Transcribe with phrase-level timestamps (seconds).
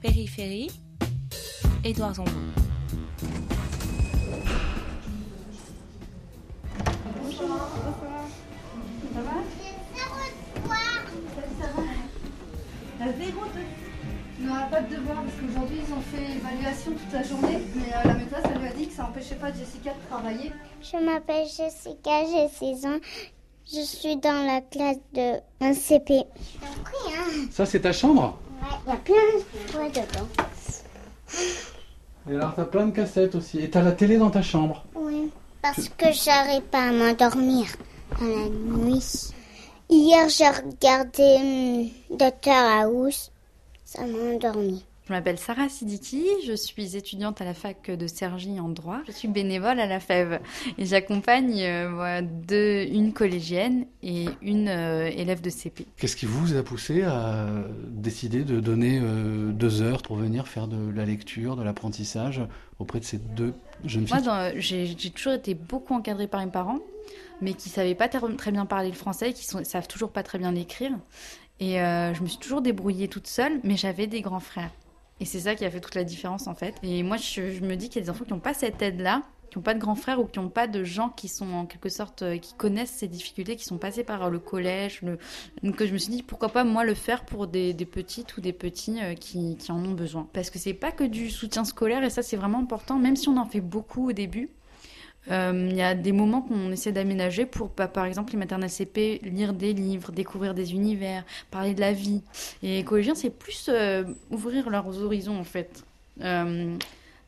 [0.00, 0.70] Périphérie,
[1.84, 2.30] Édouard Zambon.
[9.14, 9.30] Ça va
[12.98, 14.46] T'as zéro de...
[14.46, 18.02] Non, pas de devoir parce qu'aujourd'hui ils ont fait évaluation toute la journée, mais euh,
[18.04, 20.52] la maîtresse elle lui a dit que ça n'empêchait pas Jessica de travailler.
[20.80, 22.98] Je m'appelle Jessica, j'ai 6 ans.
[23.66, 26.22] Je suis dans la classe de 1 CP.
[27.50, 28.38] Ça, c'est ta chambre?
[28.88, 30.28] Il y a plein de dedans.
[32.30, 33.58] Et alors, t'as plein de cassettes aussi.
[33.58, 34.84] Et t'as la télé dans ta chambre.
[34.94, 37.66] Oui, parce que j'arrive pas à m'endormir
[38.18, 39.30] dans la nuit.
[39.90, 43.30] Hier, j'ai regardé hum, Dr House.
[43.84, 44.84] Ça m'a endormi.
[45.08, 49.00] Je m'appelle Sarah Sidiki, je suis étudiante à la fac de Cergy en droit.
[49.06, 50.38] Je suis bénévole à la FEV
[50.76, 55.86] et j'accompagne euh, deux- une collégienne et une euh, élève de CP.
[55.96, 57.46] Qu'est-ce qui vous a poussé à
[57.88, 62.42] décider de donner euh, deux heures pour venir faire de la lecture, de l'apprentissage
[62.78, 63.54] auprès de ces deux
[63.86, 64.20] jeunes filles?
[64.26, 66.80] Moi, j'ai toujours été beaucoup encadrée par mes parents,
[67.40, 70.36] mais qui savaient pas très bien parler le français, qui sont, savent toujours pas très
[70.36, 70.90] bien l'écrire.
[71.60, 74.70] Et je me suis toujours débrouillée toute seule, mais j'avais des grands frères.
[75.20, 76.74] Et c'est ça qui a fait toute la différence en fait.
[76.82, 79.22] Et moi, je, me dis qu'il y a des enfants qui n'ont pas cette aide-là,
[79.50, 81.66] qui n'ont pas de grands frères ou qui n'ont pas de gens qui sont en
[81.66, 85.02] quelque sorte, euh, qui connaissent ces difficultés, qui sont passés par le collège.
[85.02, 85.18] Le...
[85.62, 88.40] Donc je me suis dit pourquoi pas moi le faire pour des, des petites ou
[88.40, 90.28] des petits euh, qui, qui en ont besoin.
[90.32, 93.28] Parce que c'est pas que du soutien scolaire et ça c'est vraiment important, même si
[93.28, 94.50] on en fait beaucoup au début.
[95.30, 98.70] Euh, Il y a des moments qu'on essaie d'aménager pour, bah, par exemple, les maternelles
[98.70, 102.22] CP, lire des livres, découvrir des univers, parler de la vie.
[102.62, 105.84] Et collégiens, c'est plus euh, ouvrir leurs horizons, en fait.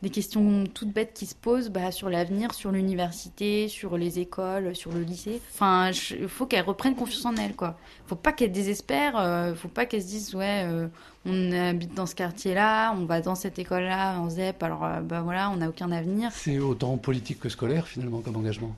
[0.00, 4.76] Des questions toutes bêtes qui se posent bah, sur l'avenir, sur l'université, sur les écoles,
[4.76, 5.40] sur le lycée.
[5.52, 7.76] Enfin, il faut qu'elles reprennent confiance en elles, quoi.
[8.06, 10.86] Faut pas qu'elles désespèrent, euh, faut pas qu'elles se disent, ouais, euh,
[11.26, 15.20] on habite dans ce quartier-là, on va dans cette école-là, en ZEP, alors euh, bah
[15.22, 16.30] voilà, on n'a aucun avenir.
[16.32, 18.76] C'est autant politique que scolaire finalement comme engagement.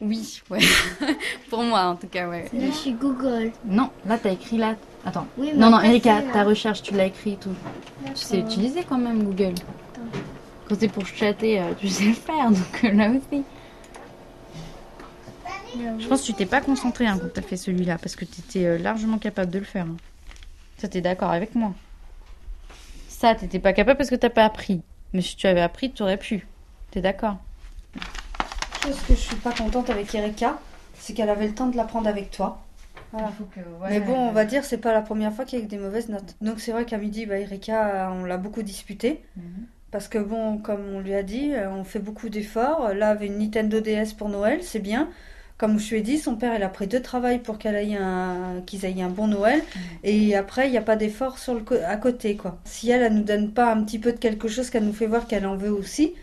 [0.00, 0.60] Oui, ouais.
[1.50, 2.50] Pour moi, en tout cas, ouais.
[2.52, 3.52] Là, je suis Google.
[3.64, 4.74] Non, là, t'as écrit là.
[5.04, 5.26] Attends.
[5.38, 7.54] Oui, non, non, Erika, ta recherche, tu l'as écrit et tout.
[8.06, 9.54] Tu sais utiliser quand même Google.
[10.68, 13.44] Quand c'est pour chatter, euh, tu sais le faire, donc euh, là aussi.
[16.00, 18.64] Je pense que tu t'es pas concentré hein, quand t'as fait celui-là, parce que t'étais
[18.64, 19.84] euh, largement capable de le faire.
[19.84, 19.96] hein.
[20.78, 21.72] Ça, t'es d'accord avec moi.
[23.08, 24.80] Ça, t'étais pas capable parce que t'as pas appris.
[25.12, 26.46] Mais si tu avais appris, tu aurais pu.
[26.90, 27.36] T'es d'accord?
[28.86, 30.58] Chose que je suis pas contente avec Erika,
[30.98, 32.58] c'est qu'elle avait le temps de l'apprendre avec toi.
[33.12, 33.28] Voilà.
[33.90, 35.78] Mais bon, on va dire, c'est pas la première fois qu'il y a eu des
[35.78, 36.36] mauvaises notes.
[36.40, 39.22] Donc c'est vrai qu'à midi, bah, Erika, on l'a beaucoup disputé.
[39.90, 42.92] Parce que bon, comme on lui a dit, euh, on fait beaucoup d'efforts.
[42.94, 45.08] Là, avec une Nintendo DS pour Noël, c'est bien.
[45.58, 47.96] Comme je lui ai dit, son père, il a pris deux travails pour qu'elle aille
[47.96, 49.62] un, qu'ils aient un bon Noël.
[50.04, 52.58] Et après, il n'y a pas d'effort sur le co- à côté, quoi.
[52.64, 55.06] Si elle, elle nous donne pas un petit peu de quelque chose qu'elle nous fait
[55.06, 56.14] voir qu'elle en veut aussi,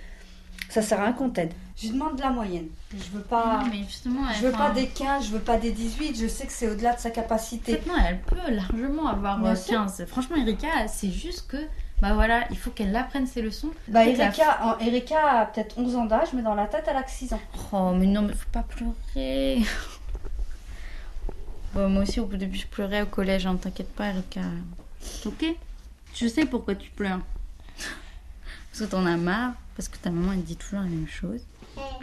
[0.74, 1.54] ça sert à rien qu'on t'aide.
[1.78, 2.68] Je lui demande de la moyenne.
[2.92, 6.20] Je veux pas, mais justement, je veux pas des 15, je veux pas des 18.
[6.20, 7.74] Je sais que c'est au-delà de sa capacité.
[7.78, 9.74] Peut-être non, elle peut largement avoir Bien euh, sûr.
[9.76, 10.06] 15.
[10.08, 11.58] Franchement, Erika, c'est juste que,
[12.02, 13.70] bah voilà, il faut qu'elle apprenne ses leçons.
[13.88, 16.86] Bah, Et la- Erika, en- Erika a peut-être 11 ans d'âge, mais dans la tête,
[16.88, 17.42] elle a que 6 ans.
[17.72, 19.62] Oh, mais non, mais faut pas pleurer.
[21.74, 24.42] Bon, moi aussi, au début, je pleurais au collège, hein, t'inquiète pas, Erika.
[25.26, 25.44] Ok
[26.14, 27.20] Je sais pourquoi tu pleures?
[28.74, 31.42] Parce que t'en as marre, parce que ta maman, elle dit toujours la même chose.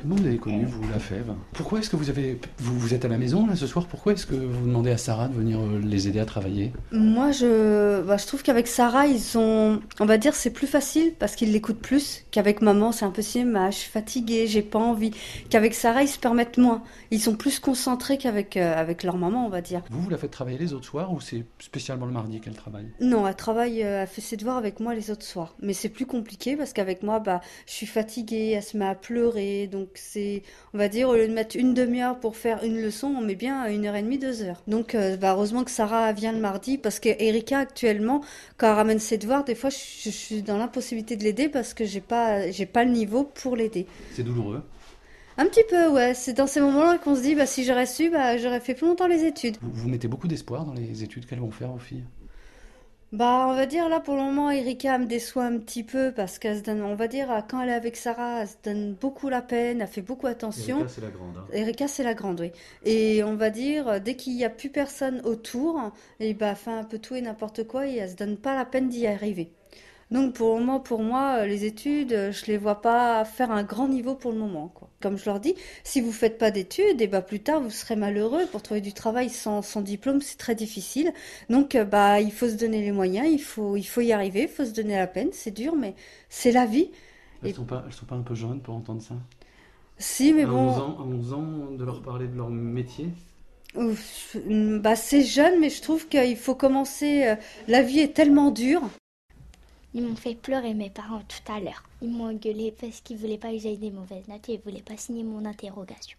[0.03, 1.35] Comment vous avez connu, vous, la fève?
[1.53, 2.41] Pourquoi est-ce que vous avez.
[2.59, 3.87] Vous, vous êtes à la maison, là, ce soir?
[3.87, 6.73] Pourquoi est-ce que vous demandez à Sarah de venir euh, les aider à travailler?
[6.91, 11.13] Moi, je, bah, je trouve qu'avec Sarah, ils sont, on va dire, c'est plus facile
[11.19, 12.93] parce qu'ils l'écoutent plus qu'avec maman.
[12.93, 15.11] C'est un peu si, je suis fatiguée, j'ai pas envie.
[15.51, 16.83] Qu'avec Sarah, ils se permettent moins.
[17.11, 19.83] Ils sont plus concentrés qu'avec euh, avec leur maman, on va dire.
[19.91, 22.87] Vous, vous la faites travailler les autres soirs ou c'est spécialement le mardi qu'elle travaille?
[23.01, 25.55] Non, elle travaille, euh, elle fait ses devoirs avec moi les autres soirs.
[25.61, 28.95] Mais c'est plus compliqué parce qu'avec moi, bah, je suis fatiguée, elle se met à
[28.95, 29.67] pleurer.
[29.67, 30.43] Donc c'est,
[30.75, 33.35] on va dire, au lieu de mettre une demi-heure pour faire une leçon, on met
[33.35, 34.63] bien une heure et demie, deux heures.
[34.67, 38.23] Donc euh, bah, heureusement que Sarah vient le mardi parce que Erika actuellement,
[38.57, 41.75] quand elle ramène ses devoirs, des fois je, je suis dans l'impossibilité de l'aider parce
[41.75, 43.87] que j'ai pas, j'ai pas le niveau pour l'aider.
[44.13, 44.63] C'est douloureux.
[45.37, 46.13] Un petit peu, ouais.
[46.13, 48.87] C'est dans ces moments-là qu'on se dit, bah si j'aurais su, bah j'aurais fait plus
[48.87, 49.57] longtemps les études.
[49.63, 52.05] Vous, vous mettez beaucoup d'espoir dans les études qu'elles vont faire aux filles?
[53.13, 56.39] Bah, on va dire là pour le moment, Erika me déçoit un petit peu parce
[56.39, 59.29] qu'elle se donne, on va dire, quand elle est avec Sarah, elle se donne beaucoup
[59.29, 60.87] la peine, elle fait beaucoup attention.
[60.89, 61.37] c'est la grande.
[61.37, 61.47] hein.
[61.53, 62.53] Erika, c'est la grande, oui.
[62.85, 65.91] Et on va dire, dès qu'il n'y a plus personne autour,
[66.21, 68.55] et bah, elle fait un peu tout et n'importe quoi et elle se donne pas
[68.55, 69.51] la peine d'y arriver.
[70.11, 74.15] Donc pour moment, pour moi, les études, je les vois pas faire un grand niveau
[74.17, 74.69] pour le moment.
[74.75, 74.89] Quoi.
[75.01, 75.55] Comme je leur dis,
[75.85, 78.45] si vous faites pas d'études, et bah plus tard vous serez malheureux.
[78.51, 81.13] Pour trouver du travail sans, sans diplôme, c'est très difficile.
[81.49, 84.49] Donc bah il faut se donner les moyens, il faut il faut y arriver, il
[84.49, 85.29] faut se donner la peine.
[85.33, 85.95] C'est dur, mais
[86.29, 86.91] c'est la vie.
[87.45, 89.15] Elles sont pas elles sont pas un peu jeunes pour entendre ça?
[89.99, 90.69] Si, mais à bon.
[90.71, 93.11] 11 ans, à 11 ans, de leur parler de leur métier?
[94.83, 97.25] Bah c'est jeune, mais je trouve qu'il faut commencer.
[97.25, 97.37] euh,
[97.69, 98.83] La vie est tellement dure.
[99.93, 101.83] Ils m'ont fait pleurer mes parents tout à l'heure.
[102.01, 104.83] Ils m'ont engueulé parce qu'ils voulaient pas que j'aille des mauvaises notes et ils voulaient
[104.83, 106.17] pas signer mon interrogation.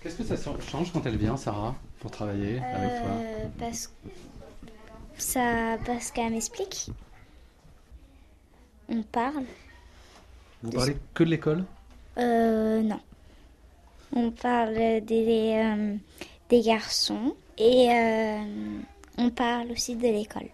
[0.00, 3.10] Qu'est-ce que ça change quand elle vient, Sarah, pour travailler avec toi?
[3.10, 3.92] Euh, parce
[5.16, 6.90] ça parce qu'elle m'explique.
[8.88, 9.44] On parle.
[10.62, 11.64] Vous parlez que de l'école?
[12.18, 13.00] Euh, non.
[14.14, 15.96] On parle des, euh,
[16.48, 18.80] des garçons et euh,
[19.18, 20.48] on parle aussi de l'école.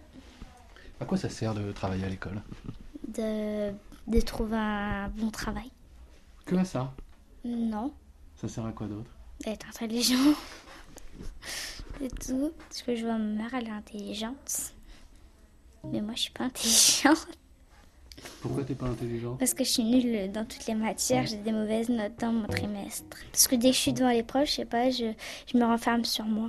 [1.05, 2.41] À quoi ça sert de travailler à l'école
[3.09, 3.73] De,
[4.07, 5.71] de trouver un bon travail.
[6.47, 6.95] Que à ça
[7.45, 7.93] Non.
[8.37, 9.11] Ça sert à quoi d'autre
[9.45, 10.33] D'être intelligent.
[12.01, 12.53] C'est tout.
[12.59, 14.73] Parce que je vois ma mère, elle est intelligente.
[15.93, 17.29] Mais moi, je suis pas intelligente.
[18.41, 21.27] Pourquoi t'es pas intelligent Parce que je suis nulle dans toutes les matières.
[21.27, 23.19] J'ai des mauvaises notes dans mon trimestre.
[23.31, 25.13] Parce que dès que je suis devant les profs, je sais pas, je,
[25.53, 26.49] je me renferme sur moi.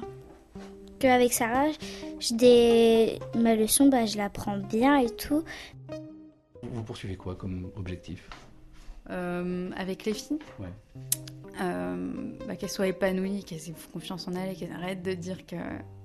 [0.99, 1.67] Que avec Sarah,
[2.19, 3.19] je des...
[3.37, 5.43] ma leçon, bah, je la prends bien et tout.
[6.63, 8.29] Vous poursuivez quoi comme objectif?
[9.11, 10.69] Euh, avec les filles, Ouais.
[11.61, 15.45] euh, bah, qu'elles soient épanouies, qu'elles aient confiance en elles et qu'elles arrêtent de dire
[15.45, 15.57] que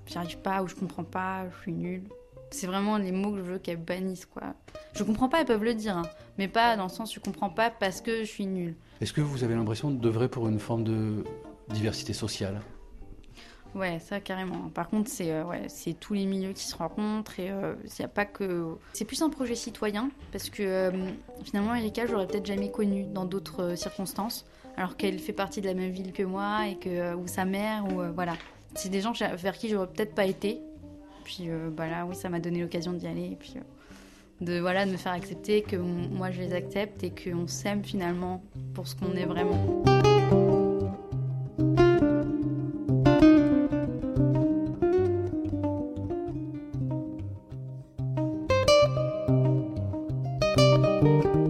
[0.06, 2.02] j'y arrive pas ou je comprends pas, je suis nulle.
[2.50, 4.54] C'est vraiment les mots que je veux qu'elles bannissent, quoi.
[4.94, 6.02] Je comprends pas, elles peuvent le dire, hein,
[6.37, 8.75] mais pas dans le sens je comprends pas parce que je suis nulle.
[9.00, 11.25] Est-ce que vous avez l'impression d'œuvrer pour une forme de
[11.69, 12.60] diversité sociale?
[13.75, 14.69] Ouais, ça carrément.
[14.75, 18.02] Par contre, c'est euh, ouais, c'est tous les milieux qui se rencontrent et euh, y
[18.02, 18.75] a pas que.
[18.93, 20.90] C'est plus un projet citoyen parce que euh,
[21.44, 24.44] finalement, Erika, je l'aurais peut-être jamais connue dans d'autres euh, circonstances,
[24.76, 27.44] alors qu'elle fait partie de la même ville que moi et que euh, ou sa
[27.44, 28.34] mère ou euh, voilà.
[28.75, 30.61] C'est des gens vers qui j'aurais peut-être pas été.
[31.25, 34.87] Puis euh, bah oui, ça m'a donné l'occasion d'y aller et puis euh, de voilà
[34.87, 38.43] de me faire accepter que moi je les accepte et qu'on s'aime finalement
[38.75, 39.84] pour ce qu'on est vraiment.
[51.20, 51.50] Périphérie.